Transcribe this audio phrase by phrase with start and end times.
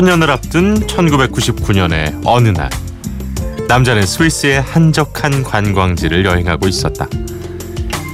[0.00, 2.70] 4천년을 앞둔 1999년의 어느 날
[3.68, 7.06] 남자는 스위스의 한적한 관광지를 여행하고 있었다.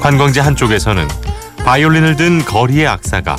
[0.01, 1.07] 관광지 한쪽에서는
[1.65, 3.37] 바이올린을 든 거리의 악사가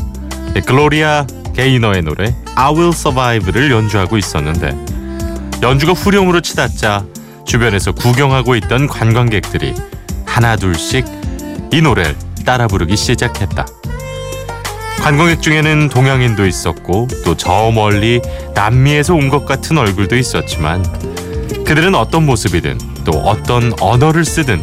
[0.66, 4.76] 글로리아 게이너의 노래 I Will Survive를 연주하고 있었는데
[5.62, 7.06] 연주가 후렴으로 치닫자
[7.46, 9.74] 주변에서 구경하고 있던 관광객들이
[10.26, 11.06] 하나 둘씩
[11.72, 13.66] 이 노래를 따라 부르기 시작했다.
[15.02, 18.22] 관광객 중에는 동양인도 있었고 또 저 멀리
[18.56, 20.84] 남미에서 온 것 같은 얼굴도 있었지만
[21.66, 24.62] 그들은 어떤 모습이든 또 어떤 언어를 쓰든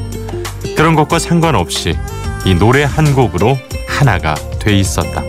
[0.77, 1.95] 그런 것과 상관없이
[2.45, 3.59] 이 노래 한 곡으로
[3.89, 5.23] 하나가 돼 있었다.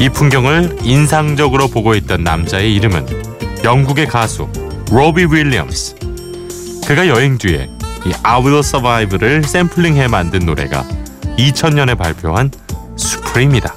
[0.00, 3.06] 이 풍경을 인상적으로 보고 있던 남자의 이름은
[3.64, 4.48] 영국의 가수
[4.90, 5.96] 로비 윌리엄스.
[6.86, 7.68] 그가 여행 뒤에
[8.06, 10.84] 이 I Will Survive를 샘플링해 만든 노래가
[11.36, 12.50] 2000년에 발표한
[13.38, 13.74] Supreme이다.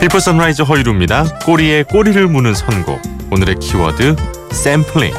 [0.00, 1.24] 비포 선라이즈 허일후입니다.
[1.44, 3.00] 꼬리에 꼬리를 무는 선곡.
[3.30, 4.16] 오늘의 키워드
[4.50, 5.14] 샘플링.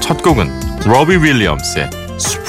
[0.00, 0.50] 첫 곡은
[0.84, 2.42] 로비 윌리엄스의 수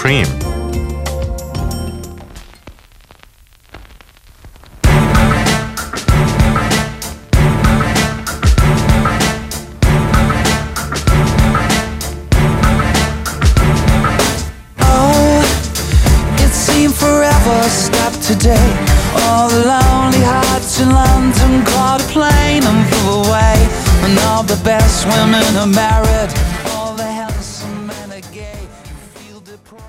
[25.06, 26.32] the women are married.
[26.74, 28.62] All the handsome men are gay.
[28.90, 29.84] You feel deprived.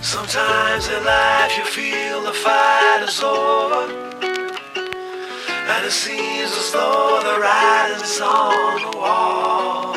[0.00, 3.84] Sometimes in life you feel the fight is over.
[5.72, 9.94] And it seems as though the writing's on the wall.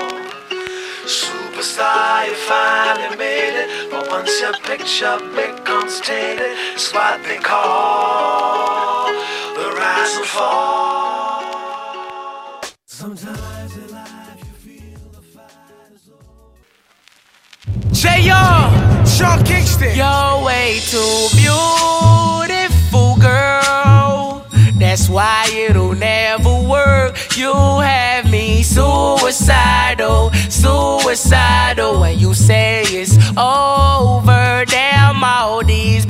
[1.06, 3.91] Superstar, you finally made it.
[3.91, 9.07] But once your picture becomes tainted, it's what they call
[9.57, 10.75] the rise and fall.
[17.95, 19.06] J.R.
[19.06, 19.95] Sean Kingston.
[19.95, 24.45] You're way too beautiful, girl.
[24.78, 27.16] That's why it'll never work.
[27.38, 32.01] You have me suicidal, suicidal.
[32.01, 36.06] When you say it's over, damn all these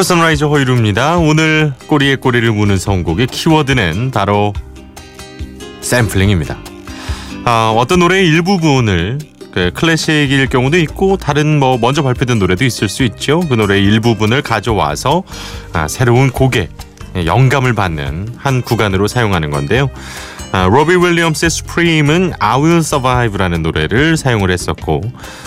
[0.00, 1.18] 비포 선라이즈 허일후입니다.
[1.18, 4.54] 오늘 꼬리에 꼬리를 무는 선곡의 키워드는 바로
[5.82, 6.56] 샘플링입니다.
[7.44, 9.18] 아, 어떤 노래의 일부분을
[9.52, 13.40] 그 클래식일 경우도 있고 다른 뭐 먼저 발표된 노래도 있을 수 있죠.
[13.40, 15.22] 그 노래의 일부분을 가져와서
[15.74, 16.70] 아, 새로운 곡에
[17.26, 19.90] 영감을 받는 한 구간으로 사용하는 건데요.
[20.52, 25.00] 아, 로비 윌리엄스의 Supreme은 I Will Survive라는 노래를 사용을 했었고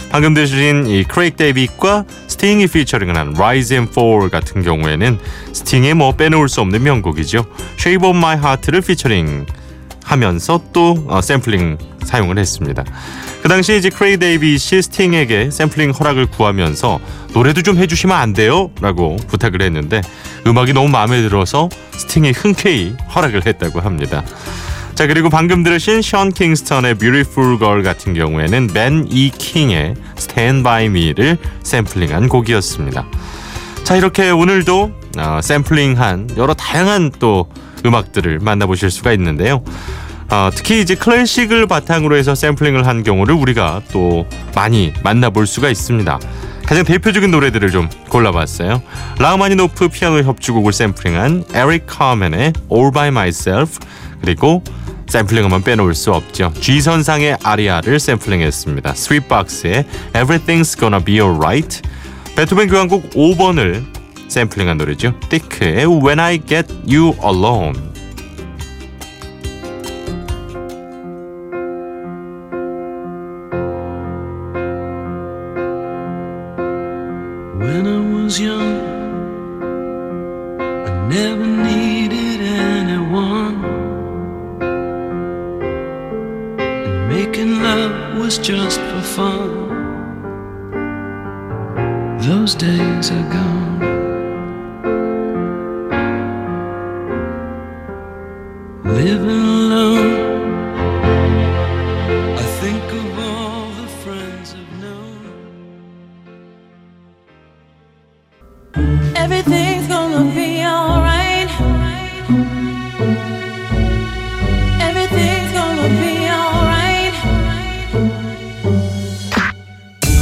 [0.10, 5.20] 방금 들으신 이 크레이그 데이빗과 스팅이 피처링을 한 Rise and Fall 같은 경우에는
[5.52, 7.46] 스팅의 뭐 빼놓을 수 없는 명곡이죠.
[7.78, 9.46] Shape of My Heart를 피처링
[10.06, 12.86] 하면서 또 어, 샘플링 사용을 했습니다.
[13.42, 17.02] 그 당시 이제 크레이그 데이빗이 스팅에게 샘플링 허락을 구하면서
[17.34, 18.72] 노래도 좀 해주시면 안 돼요?
[18.80, 20.02] 라고 부탁을 했는데
[20.48, 24.24] 음악이 너무 마음에 들어서 스팅이 흔쾌히 허락을 했다고 합니다.
[24.96, 30.86] 자 그리고 방금 들으신 션 킹스턴의 Beautiful Girl 같은 경우에는 벤 이 킹의 Stand By
[30.86, 33.06] Me를 샘플링한 곡이었습니다.
[33.84, 37.48] 자 이렇게 오늘도 어, 샘플링한 여러 다양한 또
[37.86, 39.64] 음악들을 만나보실 수가 있는데요.
[40.32, 44.26] 어, 특히 이제 클래식을 바탕으로 해서 샘플링을 한 경우를 우리가 또
[44.56, 46.20] 많이 만나볼 수가 있습니다.
[46.66, 48.82] 가장 대표적인 노래들을 좀 골라봤어요.
[49.20, 53.80] 라흐마니노프 피아노 협주곡을 샘플링한 에릭 카멘의 All By Myself
[54.22, 54.64] 그리고
[55.08, 56.52] 샘플링하면 빼놓을 수 없죠.
[56.60, 58.94] G선상의 아리아를 샘플링했습니다.
[58.94, 61.82] 스윗박스의 Everything's Gonna Be Alright
[62.36, 63.86] 베토벤 교향곡 5번을
[64.28, 65.14] 샘플링한 노래죠.
[65.30, 67.93] 티크의 When I Get You Alone
[109.24, 111.50] Everything's gonna be alright.
[114.82, 117.16] Everything's gonna be alright.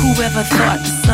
[0.01, 1.00] Whoever thought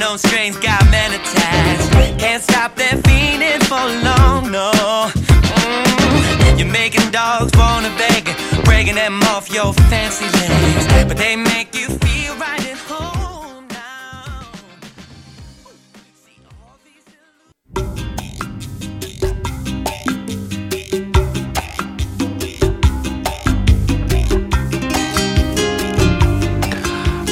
[0.00, 2.18] No strings, got men attached.
[2.18, 4.72] Can't stop that feeling for long, no.
[5.60, 8.24] Mm, You're making dogs wanna beg,
[8.64, 12.69] breaking them off your fancy legs, but they make you feel right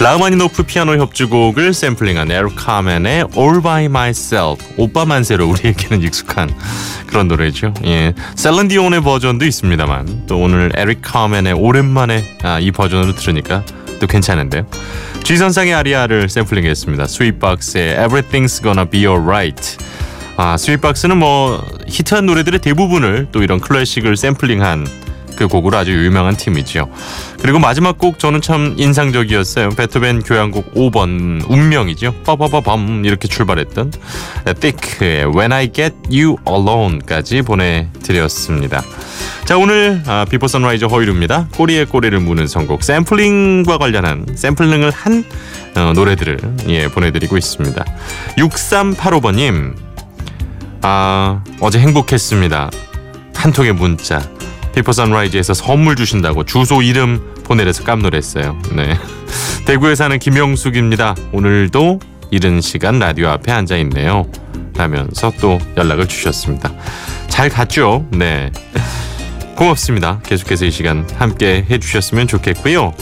[0.00, 6.54] 라흐마니노프 피아노 협주곡을 샘플링한 에릭 카멘의 All By Myself 오빠 만세로 우리에게는 익숙한
[7.08, 7.74] 그런 노래죠.
[7.84, 13.64] 예, 셀린 디온의 버전도 있습니다만 또 오늘 에릭 카멘의 오랜만에 아, 이 버전으로 들으니까
[13.98, 14.66] 또 괜찮은데요.
[15.24, 17.06] G선상의 아리아를 샘플링했습니다.
[17.08, 19.78] 스윗박스의 Everything's Gonna Be Alright.
[20.36, 24.86] 아, 스윗박스는 뭐 히트한 노래들의 대부분을 또 이런 클래식을 샘플링한
[25.38, 26.90] 그 곡으로 아주 유명한 팀이죠.
[27.40, 29.68] 그리고 마지막 곡 저는 참 인상적이었어요.
[29.70, 32.12] 베토벤 교향곡 5번 운명이죠.
[32.26, 33.92] 빠바바밤 이렇게 출발했던
[34.58, 38.82] Thicke의 When I Get You Alone까지 보내드렸습니다.
[39.44, 41.46] 자 오늘 아, 비포 선라이즈 허일후입니다.
[41.54, 45.24] 꼬리에 꼬리를 무는 선곡 샘플링과 관련한 샘플링을 한
[45.76, 47.84] 어, 노래들을 예 보내드리고 있습니다.
[48.38, 49.76] 6385번님
[50.82, 52.70] 아 어제 행복했습니다.
[53.36, 54.20] 한 통의 문자
[54.78, 58.56] 피퍼 선라이즈에서 선물 주신다고 주소 이름 보내려서 깜놀했어요.
[58.76, 58.96] 네.
[59.66, 61.16] 대구에 사는 김영숙입니다.
[61.32, 61.98] 오늘도
[62.30, 64.30] 이른 시간 라디오 앞에 앉아 있네요.
[64.76, 66.70] 라면서 또 연락을 주셨습니다.
[67.26, 68.06] 잘 갔죠?
[68.12, 68.52] 네.
[69.56, 70.20] 고맙습니다.
[70.20, 72.94] 계속해서 이 시간 함께 해주셨으면 좋겠고요.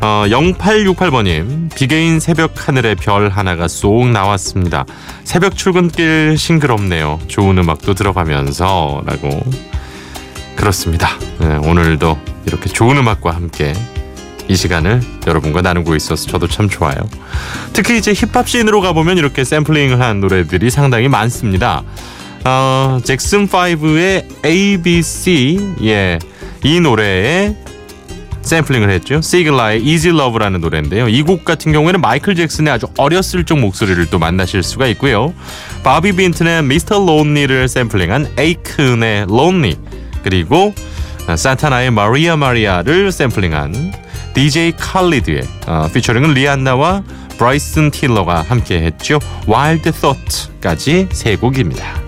[0.00, 4.84] 어, 0868번님 비개인 새벽 하늘에 별 하나가 쏙 나왔습니다.
[5.24, 7.18] 새벽 출근길 싱그럽네요.
[7.26, 9.42] 좋은 음악도 들어가면서 라고
[10.58, 11.10] 그렇습니다.
[11.38, 13.72] 네, 오늘도 이렇게 좋은 음악과 함께
[14.48, 16.96] 이 시간을 여러분과 나누고 있어서 저도 참 좋아요.
[17.72, 21.84] 특히 이제 힙합 씬으로 가보면 이렇게 샘플링을 한 노래들이 상당히 많습니다.
[22.44, 26.18] 어, 잭슨 5의 ABC 예,
[26.64, 27.54] 이 노래에
[28.42, 29.20] 샘플링을 했죠.
[29.20, 31.08] 시글라의 Easy Love라는 노래인데요.
[31.08, 35.34] 이 곡 같은 경우에는 마이클 잭슨의 아주 어렸을 적 목소리를 또 만나실 수가 있고요.
[35.84, 36.94] 바비 빈튼의 Mr.
[36.96, 39.76] Lonely를 샘플링한 에이큰의 Lonely
[40.22, 40.74] 그리고
[41.36, 43.92] 산타나의 마리아 마리아를 샘플링한
[44.34, 47.02] DJ 칼리드의 어, 피처링은 리안나와
[47.38, 49.18] 브라이슨 틸러가 함께 했죠.
[49.48, 52.07] Wild Thought까지 세 곡입니다.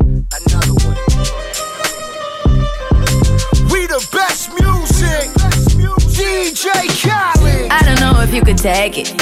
[0.33, 0.95] Another one.
[3.69, 5.29] We the best music.
[6.15, 6.67] DJ
[7.01, 7.69] Khaled.
[7.69, 9.13] I don't know if you could take it.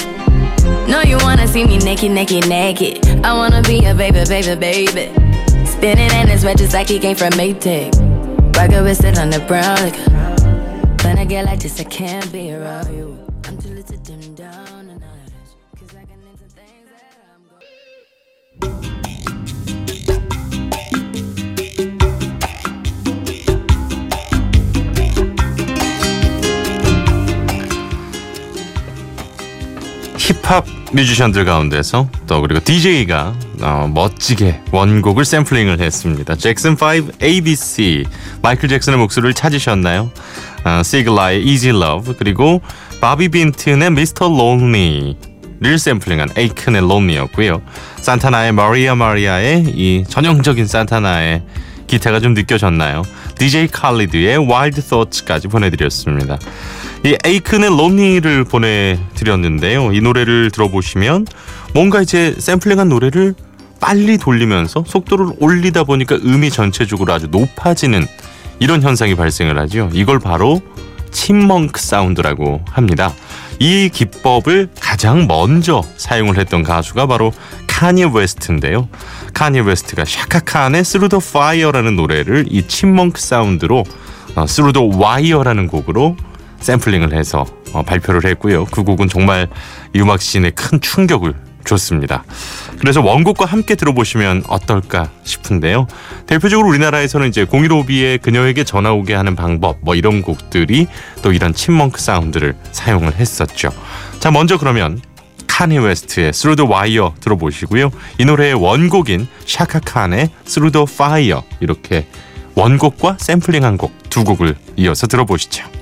[0.88, 3.06] No, you wanna see me naked, naked, naked.
[3.25, 5.66] I wanna be a baby, baby, baby.
[5.66, 7.94] Spinning in his red just like he came from Maytag.
[8.56, 10.12] Rocket with it on the brown liquor.
[11.04, 13.09] When I get like this, I can't be around you.
[30.29, 36.36] 힙합 뮤지션들 가운데서 또 그리고 DJ가 어, 멋지게 원곡을 샘플링을 했습니다.
[36.36, 38.05] 잭슨 5 ABC
[38.43, 40.12] 마이클 잭슨의 목소리를 찾으셨나요?
[40.65, 42.62] 어, 시글라의 Easy Love 그리고
[43.01, 44.25] 바비 빈튼의 Mr.
[44.25, 47.63] Lonely를 샘플링한 에이큰의 Lonely였고요.
[48.01, 51.41] 산타나의 마리아 마리아의 이 전형적인 산타나의
[51.88, 53.01] 기타가 좀 느껴졌나요?
[53.39, 56.38] DJ 칼리드의 Wild Thoughts까지 보내드렸습니다.
[57.06, 59.94] 이 에이콘의 Lonely를 보내드렸는데요.
[59.94, 61.27] 이 노래를 들어보시면
[61.74, 63.36] 뭔가 이제 샘플링한 노래를
[63.79, 68.06] 빨리 돌리면서 속도를 올리다 보니까 음이 전체적으로 아주 높아지는
[68.60, 69.89] 이런 현상이 발생을 하죠.
[69.94, 70.62] 이걸 바로
[71.12, 73.13] chipmunk 사운드라고 합니다.
[73.60, 77.32] 이 기법을 가장 먼저 사용을 했던 가수가 바로
[77.68, 78.89] 카니 웨스트인데요.
[79.34, 83.86] 카니 웨스트가 샤카칸의 Through the Fire라는 노래를 이 chipmunk 사운드로
[84.36, 86.18] 어, Through the Wire라는 곡으로
[86.60, 88.66] 샘플링을 해서 어, 발표를 했고요.
[88.66, 89.48] 그 곡은 정말
[89.94, 91.34] 이 음악 scene에 큰 충격을
[91.66, 92.24] 줬습니다.
[92.80, 95.88] 그래서 원곡과 함께 들어보시면 어떨까 싶은데요.
[96.25, 100.88] 대표적으로 우리나라에서는 이제 015B의 그녀에게 전화 오게 하는 방법 뭐 이런 곡들이
[101.22, 103.70] 또 이런 chipmunk 사운드를 사용을 했었죠.
[104.20, 105.00] 자 먼저 그러면
[105.48, 107.92] 카니 웨스트의 Through the Wire 들어보시고요.
[108.18, 112.08] 이 노래의 원곡인 샤카 칸의 Through the Fire 이렇게
[112.56, 115.78] 원곡과 샘플링한 곡 두 곡을 이어서 들어보시죠.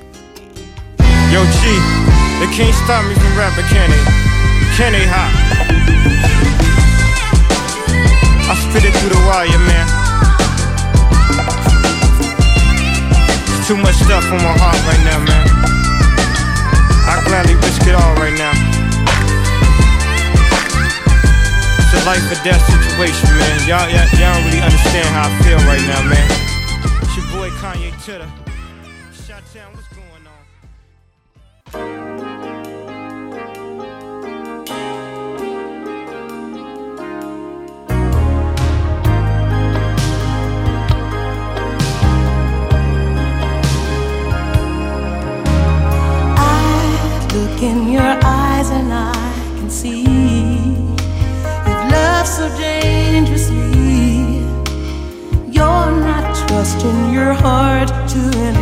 [1.28, 1.76] Yo, G,
[2.40, 4.00] they can't stop me from rapping, can they?
[4.80, 5.28] Can they, hot?
[8.48, 9.84] I spit it through the wire, man.
[13.44, 15.44] It's too much stuff on my heart right now, man.
[17.04, 18.56] I gladly risk it all right now.
[21.76, 23.68] It's a life or death situation, man.
[23.68, 26.28] Y'all, y'all, y'all don't really understand how I feel right now, man.
[27.04, 28.47] It's your boy Kanye Titter.
[47.58, 49.12] Look in your eyes and I
[49.56, 54.38] can see you've so dangerously.
[55.50, 58.57] You're not trusting your heart to anyone.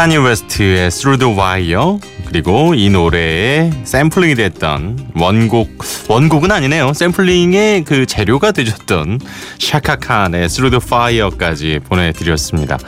[0.00, 5.76] 카니 웨스트의 Through the Wire 그리고 이 노래에 샘플링이 됐던 원곡
[6.08, 6.94] 원곡은 아니네요.
[6.94, 9.20] 샘플링의 그 재료가 되셨던
[9.58, 12.78] 샤카칸의 Through the Fire까지 보내드렸습니다.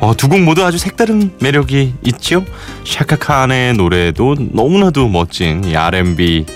[0.00, 2.42] 어, 두 곡 모두 아주 색다른 매력이 있죠.
[2.86, 6.46] 샤카칸의 노래도 너무나도 멋진 이 R&B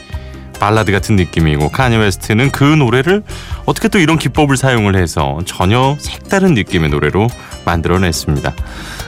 [0.58, 3.22] 발라드 같은 느낌이고 카니 웨스트는 그 노래를
[3.64, 7.28] 어떻게 또 이런 기법을 사용을 해서 전혀 색다른 느낌의 노래로
[7.64, 8.54] 만들어냈습니다.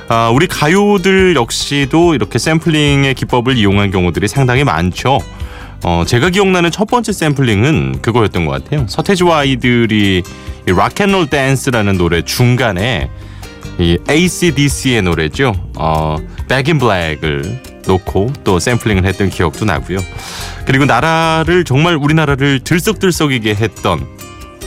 [0.09, 5.19] 아, 우리 가요들 역시도 이렇게 샘플링의 기법을 이용한 경우들이 상당히 많죠.
[5.85, 8.87] 어, 제가 기억나는 첫 번째 샘플링은 그거였던 것 같아요.
[8.89, 10.23] 서태지와 아이들이
[10.67, 13.11] 이 락앤롤 댄스라는 노래 중간에
[13.79, 15.55] 이 ACDC의 노래죠.
[15.77, 16.17] 어,
[16.49, 19.99] Back in Black을 놓고 또 샘플링을 했던 기억도 나고요.
[20.69, 24.07] 그리고 나라를 정말 우리나라를 들썩들썩이게 했던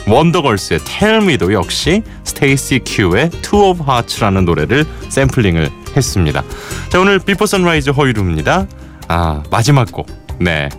[0.08, 0.80] 원더걸스의
[1.22, 6.44] Me도 역시 스테이시 큐의 Two of Hearts라는 노래를 샘플링을 했습니다.
[6.90, 8.66] 자 오늘 비포 선라이즈 허일후입니다.
[9.10, 10.08] 아 마지막 곡.
[10.40, 10.70] 네.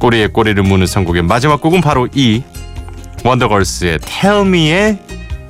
[0.00, 2.42] 꼬리에 꼬리를 무는 선곡의 마지막 곡은 바로 이
[3.24, 4.00] 원더걸스의
[4.44, 4.98] Me의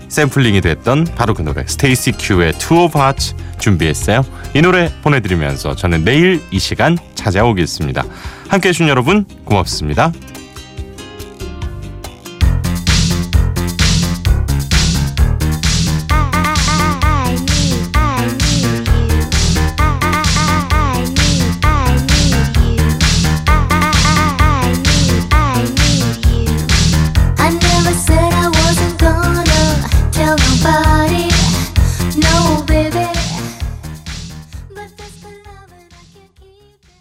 [0.09, 4.25] 샘플링이 됐던 바로 그 노래 스테이시 큐의 Two of Hearts 준비했어요.
[4.55, 8.05] 이 노래 보내드리면서 저는 내일 이 시간 찾아오겠습니다.
[8.49, 10.13] 함께해 주신 여러분 고맙습니다.